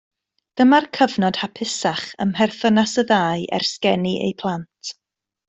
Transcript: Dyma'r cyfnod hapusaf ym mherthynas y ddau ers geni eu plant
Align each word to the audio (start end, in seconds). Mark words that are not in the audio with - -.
Dyma'r 0.59 0.87
cyfnod 0.97 1.37
hapusaf 1.41 2.01
ym 2.25 2.31
mherthynas 2.39 2.95
y 3.03 3.05
ddau 3.13 3.45
ers 3.59 3.71
geni 3.87 4.17
eu 4.31 4.33
plant 4.43 4.95